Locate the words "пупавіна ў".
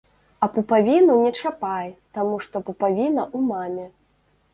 2.71-3.51